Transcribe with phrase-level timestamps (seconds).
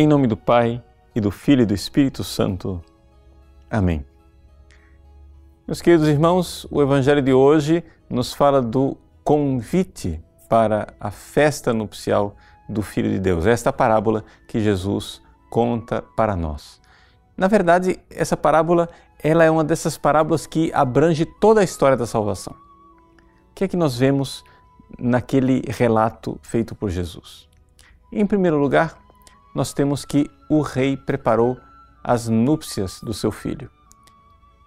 [0.00, 0.80] Em nome do Pai,
[1.12, 2.80] e do Filho e do Espírito Santo.
[3.68, 4.06] Amém.
[5.66, 12.36] Meus queridos irmãos, o Evangelho de hoje nos fala do convite para a festa nupcial
[12.68, 13.44] do Filho de Deus.
[13.44, 15.20] Esta parábola que Jesus
[15.50, 16.80] conta para nós.
[17.36, 18.88] Na verdade, essa parábola
[19.20, 22.54] ela é uma dessas parábolas que abrange toda a história da salvação.
[23.50, 24.44] O que é que nós vemos
[24.96, 27.48] naquele relato feito por Jesus?
[28.12, 29.07] Em primeiro lugar,
[29.58, 31.58] nós temos que o rei preparou
[32.04, 33.68] as núpcias do seu filho.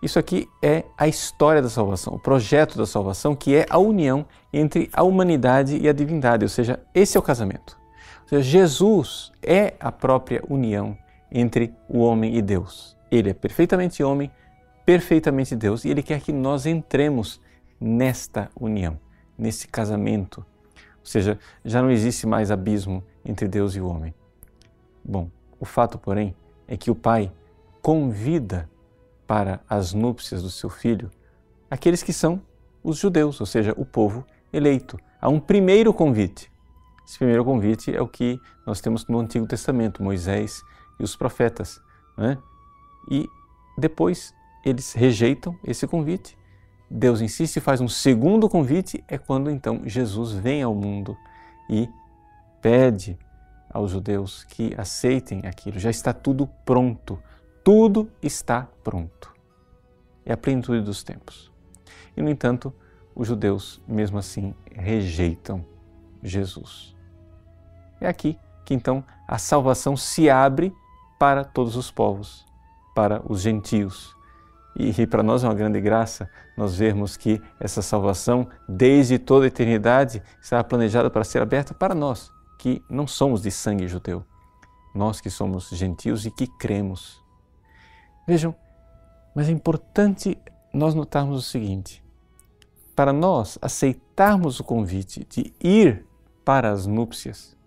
[0.04, 4.26] Isso aqui é a história da salvação, o projeto da salvação, que é a união
[4.52, 7.80] entre a humanidade e a divindade, ou seja, esse é o casamento.
[8.24, 10.98] Ou seja, Jesus é a própria união
[11.32, 12.98] entre o homem e Deus.
[13.10, 14.30] Ele é perfeitamente homem,
[14.86, 17.40] perfeitamente Deus, e ele quer que nós entremos
[17.80, 19.00] nesta união,
[19.38, 20.46] nesse casamento.
[21.00, 24.14] Ou seja, já não existe mais abismo entre Deus e o homem.
[25.04, 26.36] Bom, o fato, porém,
[26.68, 27.32] é que o pai
[27.82, 28.70] convida
[29.28, 31.10] para as núpcias do seu filho
[31.70, 32.42] aqueles que são
[32.84, 35.00] os judeus, ou seja, o povo eleito.
[35.22, 36.52] Há um primeiro convite.
[37.08, 40.62] Esse primeiro convite é o que nós temos no Antigo Testamento, Moisés
[41.00, 41.80] e os profetas.
[42.18, 42.38] Né?
[43.10, 43.28] E
[43.78, 44.34] depois
[44.66, 46.38] eles rejeitam esse convite.
[46.90, 51.16] Deus insiste e faz um segundo convite, é quando então Jesus vem ao mundo
[51.70, 51.90] e
[52.62, 53.18] pede
[53.74, 55.80] aos judeus que aceitem aquilo.
[55.80, 57.22] Já está tudo pronto.
[57.64, 59.34] Tudo está pronto.
[60.26, 61.52] É a plenitude dos tempos.
[62.16, 62.74] E, no entanto,
[63.16, 65.66] os judeus, mesmo assim, rejeitam
[66.24, 66.96] Jesus.
[68.00, 70.74] É aqui que então a salvação se abre
[71.20, 72.46] para todos os povos,
[72.96, 74.16] para os gentios.
[74.76, 79.48] E, para nós é uma grande graça nós vermos que essa salvação, desde toda a
[79.48, 84.24] eternidade, está planejada para ser aberta para nós, que não somos de sangue judeu,
[84.94, 87.20] nós que somos gentios e que cremos.
[88.28, 88.56] Vejam,
[89.34, 90.38] mas é importante
[90.72, 92.04] nós notarmos o seguinte:
[92.96, 96.06] para nós aceitarmos o convite de ir
[96.46, 97.58] para as núpcias,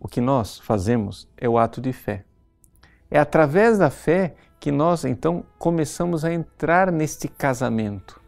[0.00, 2.24] o que nós fazemos é o ato de fé.
[3.08, 8.20] É através da fé que nós então começamos a entrar neste casamento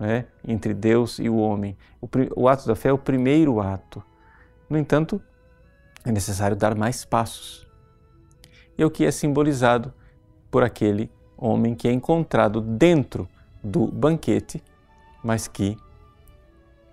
[0.00, 1.78] né, entre Deus e o homem.
[2.00, 4.02] O, o ato da fé é o primeiro ato.
[4.70, 5.20] No entanto,
[6.04, 7.66] é necessário dar mais passos.
[8.78, 9.92] E o que é simbolizado
[10.48, 13.28] por aquele homem que é encontrado dentro
[13.62, 14.62] do banquete,
[15.24, 15.76] mas que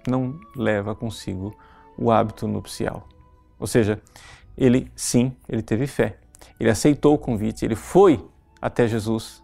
[0.08, 1.56] não leva consigo
[1.96, 3.08] o hábito nupcial.
[3.60, 4.02] Ou seja,
[4.58, 6.18] ele sim, ele teve fé,
[6.60, 8.28] ele aceitou o convite, ele foi
[8.60, 9.44] até Jesus,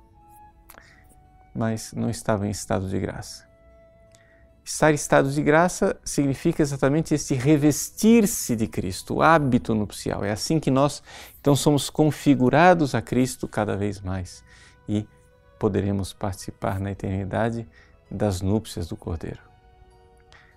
[1.53, 3.53] mas não estava em estado de graça.
[4.66, 10.24] Estar em estado de graça significa exatamente esse revestir-se de Cristo, o hábito nupcial.
[10.24, 11.03] É assim que nós
[11.41, 14.41] então somos configurados a Cristo cada vez mais
[14.88, 15.06] e
[15.59, 17.68] poderemos participar na eternidade
[18.09, 19.40] das núpcias do Cordeiro.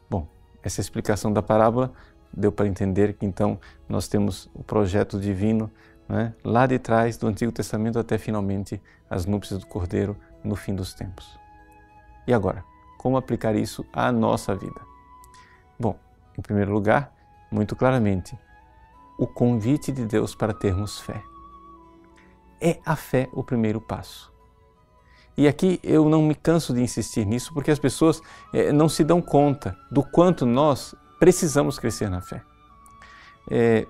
[0.08, 0.28] Bom,
[0.62, 1.92] essa explicação da parábola
[2.32, 3.58] deu para entender que então
[3.88, 5.70] nós temos o projeto divino
[6.08, 8.80] né, lá de trás do Antigo Testamento até finalmente
[9.10, 11.36] as núpcias do Cordeiro no fim dos tempos.
[12.24, 12.75] E agora?
[13.06, 14.80] Como aplicar isso à nossa vida?
[15.78, 15.96] Bom,
[16.36, 17.14] em primeiro lugar,
[17.52, 18.36] muito claramente,
[19.16, 21.22] o convite de Deus para termos fé.
[22.60, 24.32] É a fé o primeiro passo.
[25.36, 28.20] E aqui eu não me canso de insistir nisso porque as pessoas
[28.52, 32.42] é, não se dão conta do quanto nós precisamos crescer na fé.
[33.48, 33.86] É,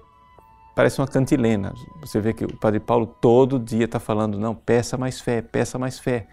[0.75, 1.73] parece uma cantilena.
[2.03, 5.79] Você vê que o Padre Paulo todo dia está falando: não, peça mais fé, peça
[5.79, 6.29] mais fé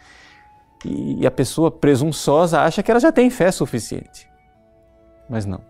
[0.86, 4.30] e a pessoa presunçosa acha que ela já tem fé suficiente.
[5.30, 5.62] Mas não.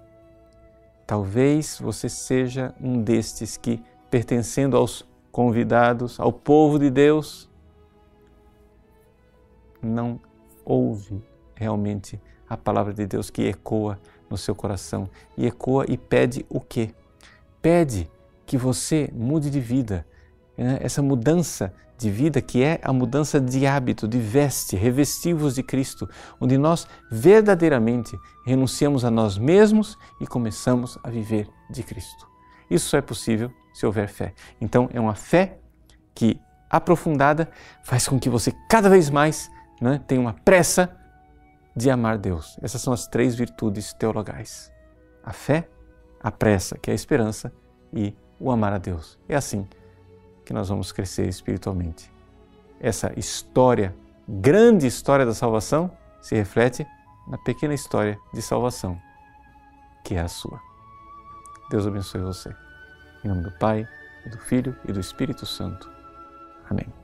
[1.06, 7.50] Talvez você seja um destes que, pertencendo aos convidados, ao povo de Deus,
[9.82, 10.20] não
[10.66, 11.22] ouve
[11.56, 12.20] realmente
[12.50, 15.10] a palavra de Deus que ecoa no seu coração.
[15.38, 16.92] E ecoa e pede o quê?
[17.62, 18.10] Pede
[18.46, 20.06] que você mude de vida.
[20.58, 20.78] Né?
[20.82, 26.10] Essa mudança de vida, que é a mudança de hábito, de veste, revestivos de Cristo,
[26.40, 32.28] onde nós verdadeiramente renunciamos a nós mesmos e começamos a viver de Cristo.
[32.70, 34.34] Isso só é possível se houver fé.
[34.60, 35.60] Então, é uma fé
[36.14, 36.40] que,
[36.70, 37.50] aprofundada,
[37.84, 39.50] faz com que você cada vez mais
[39.82, 40.96] né, tenha uma pressa
[41.76, 42.58] de amar Deus.
[42.62, 44.72] Essas são as três virtudes teologais:
[45.24, 45.68] a fé,
[46.22, 47.52] a pressa, que é a esperança,
[47.92, 49.20] e o amar a Deus.
[49.28, 49.68] É assim
[50.46, 52.12] que nós vamos crescer espiritualmente.
[52.80, 53.96] Essa história,
[54.28, 55.92] grande história da salvação,
[56.22, 56.86] se reflete
[57.28, 59.00] na pequena história de salvação,
[60.04, 60.60] que é a sua.
[61.70, 62.54] Deus abençoe você.
[63.24, 63.88] Em nome do Pai,
[64.26, 65.92] e do Filho e do Espírito Santo.
[66.70, 67.03] Amém.